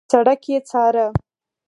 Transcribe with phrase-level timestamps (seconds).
[0.11, 1.05] سړک يې څاره.